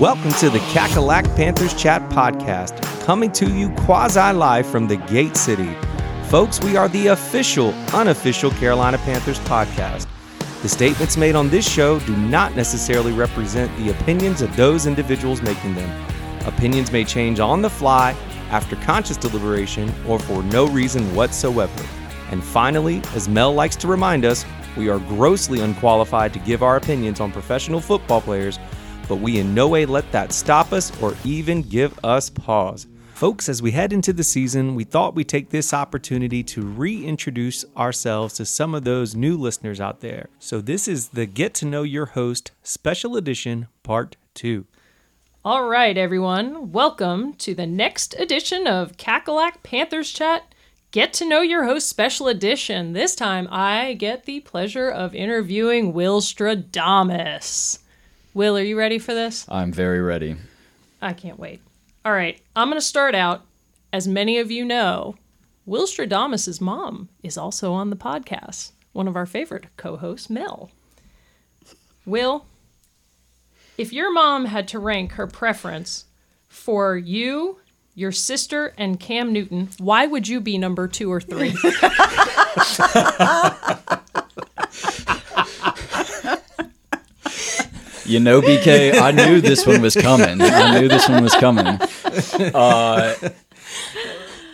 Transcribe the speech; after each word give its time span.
Welcome 0.00 0.32
to 0.38 0.48
the 0.48 0.60
Cackalack 0.60 1.26
Panthers 1.36 1.74
Chat 1.74 2.00
podcast, 2.10 2.80
coming 3.04 3.30
to 3.32 3.54
you 3.54 3.68
quasi 3.80 4.32
live 4.32 4.64
from 4.66 4.88
the 4.88 4.96
Gate 4.96 5.36
City. 5.36 5.76
Folks, 6.30 6.58
we 6.58 6.74
are 6.74 6.88
the 6.88 7.08
official, 7.08 7.74
unofficial 7.92 8.50
Carolina 8.52 8.96
Panthers 8.96 9.38
podcast. 9.40 10.06
The 10.62 10.70
statements 10.70 11.18
made 11.18 11.34
on 11.34 11.50
this 11.50 11.70
show 11.70 12.00
do 12.00 12.16
not 12.16 12.56
necessarily 12.56 13.12
represent 13.12 13.76
the 13.76 13.90
opinions 13.90 14.40
of 14.40 14.56
those 14.56 14.86
individuals 14.86 15.42
making 15.42 15.74
them. 15.74 16.06
Opinions 16.46 16.90
may 16.90 17.04
change 17.04 17.38
on 17.38 17.60
the 17.60 17.68
fly, 17.68 18.16
after 18.48 18.76
conscious 18.76 19.18
deliberation, 19.18 19.92
or 20.06 20.18
for 20.18 20.42
no 20.44 20.66
reason 20.66 21.14
whatsoever. 21.14 21.86
And 22.30 22.42
finally, 22.42 23.02
as 23.14 23.28
Mel 23.28 23.52
likes 23.52 23.76
to 23.76 23.86
remind 23.86 24.24
us, 24.24 24.46
we 24.78 24.88
are 24.88 24.98
grossly 24.98 25.60
unqualified 25.60 26.32
to 26.32 26.38
give 26.38 26.62
our 26.62 26.76
opinions 26.76 27.20
on 27.20 27.32
professional 27.32 27.82
football 27.82 28.22
players, 28.22 28.58
but 29.10 29.16
we 29.16 29.40
in 29.40 29.52
no 29.52 29.66
way 29.66 29.84
let 29.84 30.08
that 30.12 30.32
stop 30.32 30.72
us 30.72 30.92
or 31.02 31.16
even 31.24 31.62
give 31.62 31.98
us 32.04 32.30
pause. 32.30 32.86
Folks, 33.14 33.48
as 33.48 33.60
we 33.60 33.72
head 33.72 33.92
into 33.92 34.12
the 34.12 34.22
season, 34.22 34.76
we 34.76 34.84
thought 34.84 35.16
we'd 35.16 35.28
take 35.28 35.50
this 35.50 35.74
opportunity 35.74 36.44
to 36.44 36.62
reintroduce 36.62 37.64
ourselves 37.76 38.34
to 38.34 38.46
some 38.46 38.72
of 38.72 38.84
those 38.84 39.16
new 39.16 39.36
listeners 39.36 39.80
out 39.80 40.00
there. 40.00 40.28
So, 40.38 40.60
this 40.60 40.86
is 40.86 41.08
the 41.08 41.26
Get 41.26 41.54
to 41.54 41.66
Know 41.66 41.82
Your 41.82 42.06
Host 42.06 42.52
Special 42.62 43.16
Edition 43.16 43.66
Part 43.82 44.14
2. 44.34 44.64
All 45.44 45.68
right, 45.68 45.98
everyone. 45.98 46.70
Welcome 46.70 47.34
to 47.34 47.52
the 47.52 47.66
next 47.66 48.14
edition 48.16 48.68
of 48.68 48.96
Cackalack 48.96 49.64
Panthers 49.64 50.12
Chat 50.12 50.54
Get 50.92 51.12
to 51.14 51.28
Know 51.28 51.40
Your 51.40 51.64
Host 51.64 51.88
Special 51.88 52.28
Edition. 52.28 52.92
This 52.92 53.16
time 53.16 53.48
I 53.50 53.94
get 53.94 54.24
the 54.24 54.38
pleasure 54.38 54.88
of 54.88 55.16
interviewing 55.16 55.92
Willstradamus. 55.92 57.80
Will, 58.32 58.56
are 58.56 58.62
you 58.62 58.78
ready 58.78 58.98
for 58.98 59.12
this? 59.12 59.44
I'm 59.48 59.72
very 59.72 60.00
ready. 60.00 60.36
I 61.02 61.12
can't 61.12 61.38
wait. 61.38 61.60
All 62.04 62.12
right, 62.12 62.40
I'm 62.54 62.68
going 62.68 62.80
to 62.80 62.86
start 62.86 63.14
out. 63.14 63.42
As 63.92 64.06
many 64.06 64.38
of 64.38 64.52
you 64.52 64.64
know, 64.64 65.16
Willstradamus's 65.66 66.60
mom 66.60 67.08
is 67.24 67.36
also 67.36 67.72
on 67.72 67.90
the 67.90 67.96
podcast, 67.96 68.70
one 68.92 69.08
of 69.08 69.16
our 69.16 69.26
favorite 69.26 69.66
co 69.76 69.96
hosts, 69.96 70.30
Mel. 70.30 70.70
Will, 72.06 72.46
if 73.76 73.92
your 73.92 74.12
mom 74.12 74.44
had 74.44 74.68
to 74.68 74.78
rank 74.78 75.12
her 75.12 75.26
preference 75.26 76.04
for 76.46 76.96
you, 76.96 77.58
your 77.94 78.12
sister, 78.12 78.72
and 78.78 79.00
Cam 79.00 79.32
Newton, 79.32 79.70
why 79.78 80.06
would 80.06 80.28
you 80.28 80.40
be 80.40 80.56
number 80.56 80.86
two 80.86 81.12
or 81.12 81.20
three? 81.20 81.50
You 88.10 88.18
know, 88.18 88.40
BK, 88.42 89.00
I 89.00 89.12
knew 89.12 89.40
this 89.40 89.64
one 89.64 89.80
was 89.80 89.94
coming. 89.94 90.40
I 90.42 90.80
knew 90.80 90.88
this 90.88 91.08
one 91.08 91.22
was 91.22 91.34
coming. 91.34 91.78
Uh, 92.52 93.14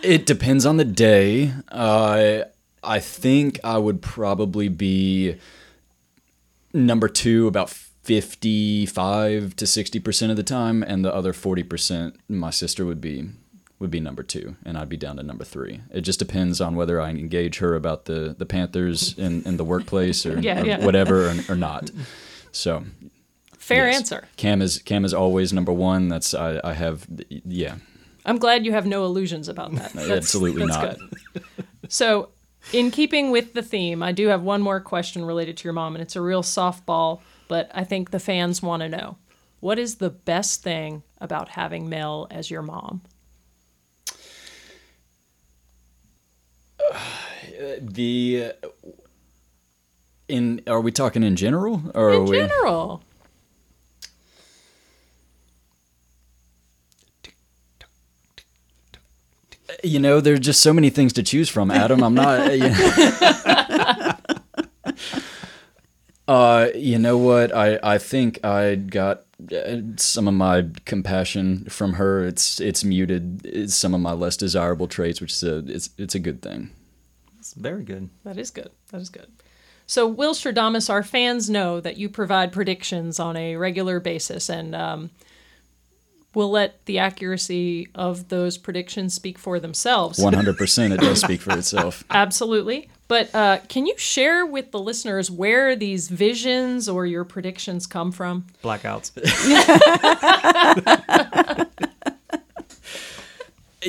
it 0.03 0.27
depends 0.27 0.63
on 0.65 0.77
the 0.77 0.85
day. 0.85 1.51
Uh, 1.69 2.43
I 2.83 2.99
think 2.99 3.59
I 3.63 3.79
would 3.79 4.01
probably 4.03 4.67
be 4.69 5.37
number 6.71 7.07
two 7.09 7.47
about 7.47 7.71
55 7.71 9.55
to 9.55 9.65
60% 9.65 10.29
of 10.29 10.35
the 10.37 10.43
time, 10.43 10.83
and 10.83 11.03
the 11.03 11.13
other 11.13 11.33
40%, 11.33 12.15
my 12.29 12.51
sister 12.51 12.85
would 12.85 13.01
be 13.01 13.29
would 13.79 13.91
be 13.91 13.99
number 13.99 14.23
two, 14.23 14.55
and 14.65 14.77
I'd 14.77 14.89
be 14.89 14.97
down 14.97 15.17
to 15.17 15.23
number 15.23 15.43
three. 15.43 15.81
It 15.91 16.01
just 16.01 16.19
depends 16.19 16.59
on 16.61 16.75
whether 16.75 16.99
I 17.01 17.09
engage 17.11 17.57
her 17.59 17.75
about 17.75 18.05
the, 18.05 18.35
the 18.37 18.45
Panthers 18.45 19.17
in, 19.17 19.43
in 19.43 19.57
the 19.57 19.63
workplace 19.63 20.25
or, 20.25 20.39
Yeah, 20.41 20.61
or 20.61 20.65
yeah. 20.65 20.85
whatever 20.85 21.29
or, 21.29 21.35
or 21.49 21.55
not. 21.55 21.91
So 22.51 22.85
Fair 23.67 23.87
Yes. 23.87 23.97
answer. 23.97 24.27
Cam 24.37 24.61
is 24.61 24.77
Cam 24.79 25.03
is 25.03 25.13
always 25.13 25.51
number 25.51 25.73
one. 25.73 26.07
That's 26.07 26.33
I, 26.33 26.61
I 26.63 26.73
have 26.73 27.05
yeah. 27.29 27.75
I'm 28.25 28.37
glad 28.37 28.65
you 28.65 28.71
have 28.71 28.85
no 28.85 29.03
illusions 29.05 29.47
about 29.49 29.73
that. 29.75 29.91
That's- 29.93 30.09
absolutely 30.09 30.65
that's 30.65 30.77
not. 30.77 30.97
Good. 31.33 31.43
So, 31.89 32.29
in 32.73 32.91
keeping 32.91 33.31
with 33.31 33.53
the 33.53 33.61
theme, 33.61 34.01
I 34.03 34.11
do 34.13 34.27
have 34.27 34.41
one 34.41 34.61
more 34.61 34.79
question 34.79 35.25
related 35.25 35.57
to 35.57 35.63
your 35.65 35.73
mom, 35.73 35.95
and 35.95 36.01
it's 36.01 36.15
a 36.15 36.21
real 36.21 36.43
softball, 36.43 37.19
but 37.47 37.69
I 37.73 37.83
think 37.83 38.11
the 38.11 38.19
fans 38.19 38.61
want 38.61 38.81
to 38.83 38.89
know. 38.89 39.17
What 39.59 39.79
is 39.79 39.95
the 39.95 40.09
best 40.09 40.63
thing 40.63 41.03
about 41.19 41.49
having 41.49 41.89
Mel 41.89 42.27
as 42.31 42.49
your 42.51 42.61
mom? 42.61 43.01
The 47.79 48.53
in 50.27 50.61
are 50.67 50.81
we 50.81 50.91
talking 50.91 51.23
in 51.23 51.35
general 51.35 51.81
or 51.95 52.11
In 52.13 52.27
general. 52.27 53.01
You 59.83 59.99
know, 59.99 60.21
there's 60.21 60.39
just 60.39 60.61
so 60.61 60.73
many 60.73 60.89
things 60.89 61.13
to 61.13 61.23
choose 61.23 61.49
from, 61.49 61.71
Adam. 61.71 62.03
I'm 62.03 62.13
not. 62.13 62.57
You 62.57 62.71
uh, 66.27 66.67
you 66.75 66.97
know 66.97 67.17
what? 67.17 67.55
I 67.55 67.79
I 67.83 67.97
think 67.97 68.43
I 68.45 68.75
got 68.75 69.23
uh, 69.51 69.77
some 69.97 70.27
of 70.27 70.33
my 70.33 70.67
compassion 70.85 71.65
from 71.65 71.93
her. 71.93 72.25
It's 72.25 72.59
it's 72.59 72.83
muted. 72.83 73.45
It's 73.45 73.75
some 73.75 73.93
of 73.93 74.01
my 74.01 74.13
less 74.13 74.37
desirable 74.37 74.87
traits, 74.87 75.21
which 75.21 75.33
is 75.33 75.43
a 75.43 75.57
it's 75.67 75.89
it's 75.97 76.15
a 76.15 76.19
good 76.19 76.41
thing. 76.41 76.71
It's 77.37 77.53
very 77.53 77.83
good. 77.83 78.09
That 78.23 78.37
is 78.37 78.51
good. 78.51 78.71
That 78.91 79.01
is 79.01 79.09
good. 79.09 79.27
So, 79.89 80.13
Willstradamus, 80.13 80.89
our 80.89 81.01
fans 81.01 81.49
know 81.49 81.79
that 81.79 81.95
you 81.95 82.09
provide 82.09 82.51
predictions 82.51 83.21
on 83.21 83.37
a 83.37 83.55
regular 83.55 84.01
basis, 84.01 84.49
and 84.49 84.75
um, 84.75 85.11
we'll 86.33 86.51
let 86.51 86.85
the 86.85 86.99
accuracy 86.99 87.87
of 87.95 88.29
those 88.29 88.57
predictions 88.57 89.13
speak 89.13 89.37
for 89.37 89.59
themselves. 89.59 90.19
One 90.19 90.33
hundred 90.33 90.57
percent, 90.57 90.93
it 90.93 90.99
does 90.99 91.21
speak 91.21 91.41
for 91.41 91.57
itself. 91.57 92.03
Absolutely. 92.09 92.89
But 93.07 93.33
uh, 93.33 93.59
can 93.69 93.85
you 93.85 93.97
share 93.97 94.45
with 94.45 94.71
the 94.71 94.79
listeners 94.79 95.31
where 95.31 95.77
these 95.77 96.09
visions 96.09 96.89
or 96.89 97.05
your 97.05 97.23
predictions 97.23 97.87
come 97.87 98.11
from? 98.11 98.47
Blackouts. 98.61 99.11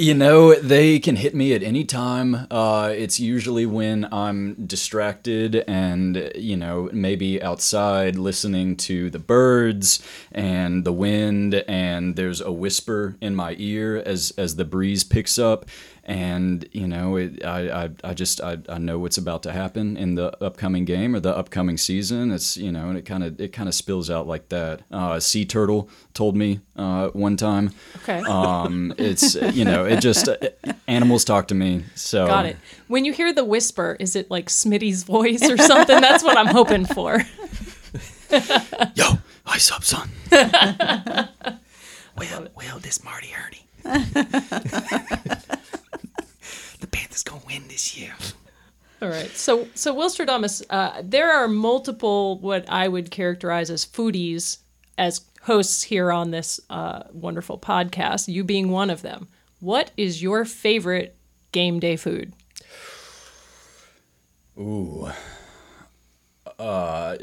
You 0.08 0.14
know, 0.14 0.54
they 0.54 1.00
can 1.00 1.16
hit 1.16 1.34
me 1.34 1.52
at 1.52 1.62
any 1.62 1.84
time. 1.84 2.46
Uh, 2.50 2.94
it's 2.96 3.20
usually 3.20 3.66
when 3.66 4.08
I'm 4.10 4.54
distracted 4.54 5.56
and, 5.68 6.32
you 6.34 6.56
know, 6.56 6.88
maybe 6.94 7.42
outside 7.42 8.16
listening 8.16 8.76
to 8.88 9.10
the 9.10 9.18
birds 9.18 10.02
and 10.32 10.84
the 10.84 10.94
wind, 10.94 11.56
and 11.68 12.16
there's 12.16 12.40
a 12.40 12.50
whisper 12.50 13.18
in 13.20 13.34
my 13.34 13.54
ear 13.58 13.98
as, 13.98 14.32
as 14.38 14.56
the 14.56 14.64
breeze 14.64 15.04
picks 15.04 15.38
up. 15.38 15.66
And, 16.08 16.66
you 16.72 16.88
know, 16.88 17.16
it, 17.16 17.44
I, 17.44 17.84
I, 17.84 17.90
I 18.02 18.14
just, 18.14 18.40
I, 18.40 18.56
I 18.68 18.78
know 18.78 18.98
what's 18.98 19.18
about 19.18 19.42
to 19.42 19.52
happen 19.52 19.96
in 19.96 20.14
the 20.14 20.42
upcoming 20.42 20.86
game 20.86 21.14
or 21.14 21.20
the 21.20 21.36
upcoming 21.36 21.76
season. 21.76 22.32
It's, 22.32 22.56
you 22.56 22.72
know, 22.72 22.88
and 22.88 22.96
it 22.96 23.04
kind 23.04 23.22
of, 23.22 23.38
it 23.38 23.52
kind 23.52 23.68
of 23.68 23.74
spills 23.74 24.08
out 24.08 24.26
like 24.26 24.48
that. 24.48 24.80
Uh, 24.90 25.12
a 25.16 25.20
sea 25.20 25.44
turtle 25.44 25.90
told 26.14 26.34
me 26.34 26.60
uh, 26.76 27.08
one 27.08 27.36
time. 27.36 27.72
Okay. 28.02 28.22
Um, 28.38 28.94
it's 28.98 29.34
you 29.34 29.64
know, 29.64 29.84
it 29.84 30.00
just 30.00 30.28
uh, 30.28 30.36
animals 30.86 31.24
talk 31.24 31.48
to 31.48 31.54
me. 31.54 31.84
So 31.94 32.26
Got 32.26 32.46
it. 32.46 32.56
When 32.86 33.04
you 33.04 33.12
hear 33.12 33.32
the 33.32 33.44
whisper, 33.44 33.96
is 33.98 34.14
it 34.16 34.30
like 34.30 34.48
Smitty's 34.48 35.02
voice 35.02 35.48
or 35.50 35.56
something? 35.56 36.00
That's 36.00 36.22
what 36.22 36.36
I'm 36.36 36.46
hoping 36.46 36.84
for. 36.86 37.22
Yo, 38.94 39.18
ice 39.46 39.72
up, 39.72 39.84
son. 39.84 40.10
well, 40.30 41.28
well, 42.54 42.78
this 42.80 43.02
Marty 43.02 43.28
Hurney. 43.28 43.66
the 46.80 46.86
Panthers 46.90 47.22
gonna 47.22 47.40
win 47.46 47.66
this 47.68 47.96
year. 47.96 48.14
All 49.00 49.08
right. 49.08 49.30
So, 49.48 49.66
so 49.74 49.94
Willstradamus, 49.94 50.62
uh, 50.68 51.00
there 51.02 51.32
are 51.32 51.48
multiple 51.48 52.38
what 52.40 52.68
I 52.68 52.86
would 52.86 53.10
characterize 53.10 53.70
as 53.70 53.86
foodies 53.86 54.58
as 54.98 55.22
hosts 55.40 55.84
here 55.84 56.12
on 56.12 56.32
this 56.32 56.60
uh, 56.68 57.04
wonderful 57.14 57.58
podcast. 57.58 58.28
You 58.28 58.44
being 58.44 58.70
one 58.70 58.90
of 58.90 59.00
them. 59.00 59.26
What 59.60 59.90
is 59.96 60.22
your 60.22 60.44
favorite 60.44 61.16
game 61.50 61.80
day 61.80 61.96
food? 61.96 62.34
Ooh. 64.58 65.08
Uh, 66.58 67.16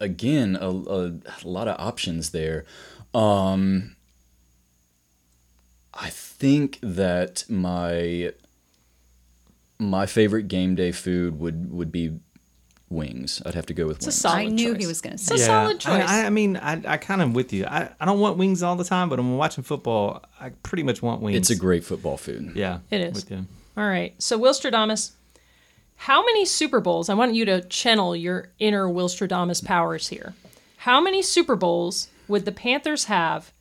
again, 0.00 0.56
a, 0.60 0.68
a, 0.68 1.06
a 1.08 1.48
lot 1.48 1.66
of 1.66 1.74
options 1.80 2.30
there. 2.30 2.64
Um, 3.12 3.96
I 5.92 6.10
think 6.10 6.78
that 6.80 7.44
my 7.48 8.34
my 9.90 10.06
favorite 10.06 10.48
game 10.48 10.74
day 10.74 10.92
food 10.92 11.38
would 11.38 11.70
would 11.72 11.92
be 11.92 12.18
wings. 12.88 13.40
I'd 13.46 13.54
have 13.54 13.66
to 13.66 13.74
go 13.74 13.86
with 13.86 13.96
It's 13.98 14.06
a 14.06 14.08
wings. 14.08 14.16
solid 14.20 14.38
I 14.38 14.44
knew 14.46 14.72
choice. 14.74 14.80
he 14.82 14.86
was 14.86 15.00
going 15.00 15.16
to 15.16 15.22
say. 15.22 15.34
It's 15.34 15.44
say 15.44 15.48
a 15.48 15.52
that. 15.52 15.62
solid 15.64 15.80
choice. 15.80 16.08
I, 16.08 16.26
I 16.26 16.30
mean, 16.30 16.56
I, 16.58 16.80
I 16.86 16.96
kind 16.98 17.22
of 17.22 17.34
with 17.34 17.52
you. 17.52 17.64
I, 17.64 17.88
I 18.00 18.04
don't 18.04 18.20
want 18.20 18.36
wings 18.36 18.62
all 18.62 18.76
the 18.76 18.84
time, 18.84 19.08
but 19.08 19.18
when 19.18 19.26
I'm 19.28 19.36
watching 19.38 19.64
football, 19.64 20.22
I 20.38 20.50
pretty 20.62 20.82
much 20.82 21.00
want 21.02 21.22
wings. 21.22 21.36
It's 21.38 21.50
a 21.50 21.56
great 21.56 21.84
football 21.84 22.16
food. 22.18 22.52
yeah. 22.54 22.80
It 22.90 23.00
is. 23.00 23.14
With 23.14 23.30
you. 23.30 23.46
All 23.76 23.86
right. 23.88 24.14
So, 24.18 24.38
Willstradamus, 24.38 25.12
how 25.96 26.20
many 26.22 26.44
Super 26.44 26.80
Bowls? 26.80 27.08
I 27.08 27.14
want 27.14 27.34
you 27.34 27.44
to 27.46 27.62
channel 27.62 28.14
your 28.14 28.50
inner 28.58 28.86
Willstradamus 28.88 29.64
powers 29.64 30.08
here. 30.08 30.34
How 30.78 31.00
many 31.00 31.22
Super 31.22 31.56
Bowls 31.56 32.08
would 32.28 32.44
the 32.44 32.52
Panthers 32.52 33.04
have 33.04 33.52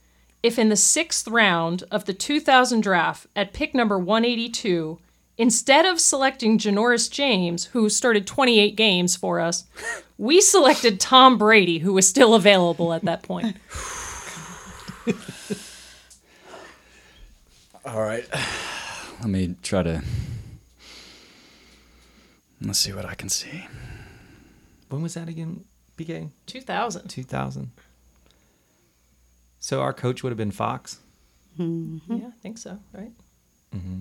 if 0.44 0.60
in 0.60 0.68
the 0.70 0.76
sixth 0.76 1.28
round 1.30 1.84
of 1.92 2.04
the 2.06 2.14
2000 2.14 2.82
draft 2.82 3.28
at 3.36 3.54
pick 3.54 3.74
number 3.76 3.98
182, 3.98 4.98
instead 5.38 5.86
of 5.86 6.00
selecting 6.00 6.58
Jeno 6.58 7.10
James, 7.10 7.66
who 7.66 7.90
started 7.90 8.28
28 8.28 8.76
games 8.76 9.16
for 9.16 9.40
us, 9.40 9.66
we 10.18 10.42
selected 10.42 11.00
Tom 11.00 11.38
Brady, 11.38 11.80
who 11.80 11.94
was 11.94 12.08
still 12.08 12.34
available 12.34 12.94
at 12.94 13.04
that 13.06 13.24
point? 13.24 13.58
All 17.86 18.02
right. 18.02 18.26
Let 19.20 19.30
me 19.30 19.56
try 19.62 19.84
to. 19.84 20.04
Let's 22.62 22.80
see 22.80 22.94
what 22.94 23.06
I 23.06 23.16
can 23.16 23.30
see. 23.30 23.66
When 24.90 25.02
was 25.02 25.16
that 25.16 25.28
again, 25.28 25.66
BK? 25.98 26.30
2000. 26.46 27.08
2000. 27.08 27.72
So 29.60 29.82
our 29.82 29.94
coach 29.94 30.22
would 30.22 30.30
have 30.30 30.38
been 30.38 30.52
Fox. 30.52 31.00
Mm-hmm. 31.60 32.18
Yeah, 32.18 32.28
I 32.28 32.42
think 32.42 32.58
so, 32.58 32.80
right? 32.94 33.12
Mm-hmm. 33.76 34.00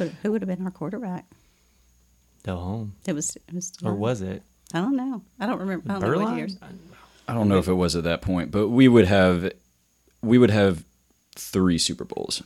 Who, 0.00 0.10
who 0.22 0.32
would 0.32 0.42
have 0.42 0.48
been 0.48 0.64
our 0.64 0.70
quarterback? 0.70 1.26
Delhomme. 2.42 2.94
It 3.06 3.12
was. 3.12 3.36
It 3.36 3.54
was. 3.54 3.72
Or 3.84 3.94
was 3.94 4.22
it? 4.22 4.42
I 4.72 4.80
don't 4.80 4.96
know. 4.96 5.22
I 5.38 5.46
don't 5.46 5.58
remember. 5.58 5.90
I 5.92 5.98
don't 5.98 6.10
know 6.12 6.24
what 6.24 6.36
years. 6.36 6.56
I 7.28 7.34
don't 7.34 7.48
know 7.48 7.58
if 7.58 7.68
it 7.68 7.74
was 7.74 7.94
at 7.96 8.04
that 8.04 8.22
point, 8.22 8.50
but 8.50 8.68
we 8.68 8.88
would 8.88 9.06
have, 9.06 9.52
we 10.22 10.36
would 10.38 10.50
have 10.50 10.84
three 11.36 11.78
Super 11.78 12.04
Bowls. 12.04 12.42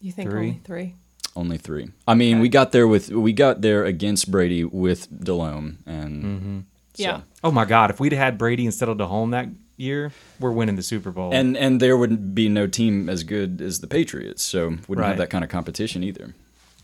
You 0.00 0.12
think 0.12 0.30
Three? 0.30 0.48
only 0.48 0.60
three? 0.64 0.94
Only 1.34 1.58
three. 1.58 1.88
I 2.06 2.14
mean, 2.14 2.40
we 2.40 2.48
got 2.48 2.72
there 2.72 2.86
with 2.86 3.10
we 3.10 3.32
got 3.32 3.60
there 3.62 3.84
against 3.84 4.30
Brady 4.30 4.64
with 4.64 5.08
Delhomme, 5.24 5.78
and 5.86 6.24
mm-hmm. 6.24 6.58
so- 6.94 7.02
Yeah. 7.02 7.20
Oh 7.44 7.50
my 7.50 7.64
God! 7.64 7.90
If 7.90 8.00
we'd 8.00 8.12
had 8.12 8.38
Brady 8.38 8.66
instead 8.66 8.88
of 8.88 8.98
Home 9.00 9.30
that 9.30 9.48
year, 9.76 10.12
we're 10.40 10.52
winning 10.52 10.76
the 10.76 10.82
Super 10.82 11.10
Bowl. 11.10 11.32
and 11.32 11.56
and 11.56 11.80
there 11.80 11.96
wouldn't 11.96 12.34
be 12.34 12.48
no 12.48 12.66
team 12.66 13.08
as 13.08 13.22
good 13.22 13.60
as 13.60 13.80
the 13.80 13.86
Patriots, 13.86 14.42
so 14.42 14.68
wouldn't 14.88 14.98
Right. 14.98 15.08
have 15.08 15.18
that 15.18 15.30
kind 15.30 15.44
of 15.44 15.50
competition 15.50 16.02
either. 16.02 16.34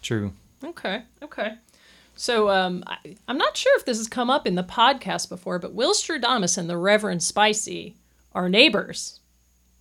True. 0.03 0.33
Okay, 0.65 1.03
okay. 1.23 1.55
So 2.15 2.51
um, 2.51 2.85
I, 2.87 3.17
I'm 3.27 3.39
not 3.39 3.57
sure 3.57 3.77
if 3.79 3.85
this 3.85 3.99
has 3.99 4.09
come 4.09 4.31
up 4.31 4.47
in 4.47 4.55
the 4.55 4.63
podcast 4.63 5.29
before, 5.29 5.59
but 5.59 5.75
Willstradamus 5.75 6.59
and 6.59 6.69
the 6.69 6.77
Reverend 6.77 7.23
Spicy 7.23 7.97
are 8.35 8.49
neighbors. 8.49 9.21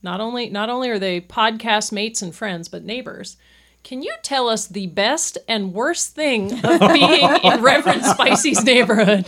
Not 0.03 0.19
only 0.21 0.50
not 0.50 0.69
only 0.69 0.89
are 0.89 1.00
they 1.00 1.21
podcast 1.21 1.91
mates 1.91 2.21
and 2.21 2.33
friends, 2.33 2.68
but 2.68 2.83
neighbors. 2.83 3.38
Can 3.83 4.03
you 4.03 4.13
tell 4.21 4.47
us 4.47 4.68
the 4.68 4.88
best 4.88 5.38
and 5.47 5.73
worst 5.73 6.13
thing 6.15 6.53
of 6.65 6.79
being 6.94 7.29
in 7.44 7.62
Reverend 7.62 8.06
Spicy's 8.06 8.63
neighborhood? 8.63 9.25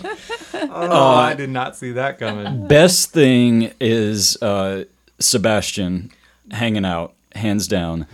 Oh, 0.53 1.15
I 1.15 1.33
did 1.33 1.49
not 1.49 1.75
see 1.75 1.91
that 1.93 2.19
coming. 2.19 2.67
Best 2.67 3.11
thing 3.11 3.73
is 3.79 4.41
uh, 4.41 4.85
Sebastian 5.19 6.11
hanging 6.51 6.85
out, 6.85 7.13
hands 7.35 7.67
down. 7.67 8.05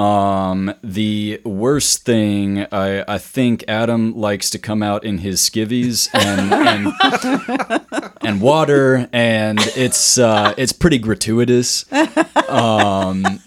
Um, 0.00 0.72
the 0.82 1.42
worst 1.44 2.06
thing, 2.06 2.66
I, 2.72 3.04
I 3.06 3.18
think 3.18 3.64
Adam 3.68 4.16
likes 4.16 4.48
to 4.50 4.58
come 4.58 4.82
out 4.82 5.04
in 5.04 5.18
his 5.18 5.42
skivvies 5.42 6.08
and 6.14 6.54
and, 6.54 8.16
and 8.22 8.40
water, 8.40 9.10
and 9.12 9.58
it's 9.76 10.16
uh, 10.16 10.54
it's 10.56 10.72
pretty 10.72 10.96
gratuitous. 10.96 11.84
Um, 12.48 13.40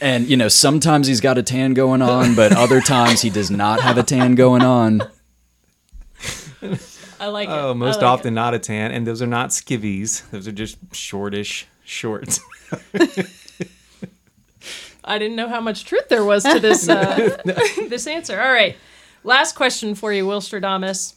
and 0.00 0.26
you 0.26 0.36
know, 0.36 0.48
sometimes 0.48 1.06
he's 1.06 1.20
got 1.20 1.38
a 1.38 1.42
tan 1.44 1.74
going 1.74 2.02
on, 2.02 2.34
but 2.34 2.50
other 2.50 2.80
times 2.80 3.22
he 3.22 3.30
does 3.30 3.52
not 3.52 3.80
have 3.80 3.96
a 3.96 4.02
tan 4.02 4.34
going 4.34 4.62
on. 4.62 5.02
I 7.20 7.28
like 7.28 7.48
it. 7.48 7.52
Oh, 7.52 7.70
I 7.70 7.74
most 7.74 8.02
like 8.02 8.06
often 8.06 8.34
not 8.34 8.54
a 8.54 8.58
tan, 8.58 8.90
and 8.90 9.06
those 9.06 9.22
are 9.22 9.28
not 9.28 9.50
skivvies. 9.50 10.28
Those 10.30 10.48
are 10.48 10.52
just 10.52 10.78
shortish 10.92 11.68
shorts. 11.84 12.40
I 15.06 15.18
didn't 15.18 15.36
know 15.36 15.48
how 15.48 15.60
much 15.60 15.84
truth 15.84 16.08
there 16.08 16.24
was 16.24 16.42
to 16.44 16.58
this 16.60 16.88
uh, 16.88 17.36
this 17.88 18.06
answer. 18.06 18.40
All 18.40 18.52
right, 18.52 18.76
last 19.24 19.54
question 19.54 19.94
for 19.94 20.12
you, 20.12 20.26
Willstradamus. 20.26 21.14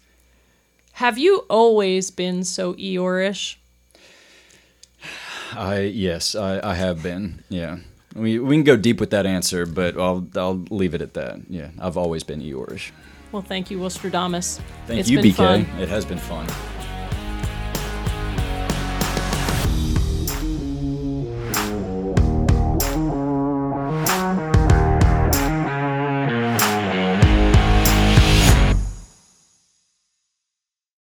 Have 0.94 1.18
you 1.18 1.45
always 1.50 2.12
been 2.12 2.44
so 2.44 2.74
Eeyore-ish? 2.74 3.57
I 5.53 5.80
yes, 5.81 6.36
I, 6.36 6.59
I 6.71 6.75
have 6.75 7.01
been. 7.01 7.44
Yeah, 7.50 7.77
we 8.15 8.38
we 8.39 8.56
can 8.56 8.63
go 8.63 8.75
deep 8.77 9.00
with 9.00 9.09
that 9.09 9.25
answer, 9.25 9.65
but 9.65 9.97
I'll 10.00 10.27
I'll 10.36 10.63
leave 10.69 10.94
it 10.94 11.01
at 11.01 11.13
that. 11.15 11.39
Yeah, 11.50 11.69
I've 11.80 11.97
always 11.97 12.24
been 12.24 12.41
Eeyore-ish. 12.41 12.94
Well, 13.31 13.41
thank 13.41 13.69
you, 13.71 13.77
Willstradamus. 13.80 14.59
Thank 14.88 15.00
It's 15.00 15.09
you, 15.09 15.21
been 15.21 15.31
BK. 15.31 15.36
fun. 15.36 15.62
It 15.80 15.89
has 15.89 16.03
been 16.06 16.18
fun. 16.18 16.47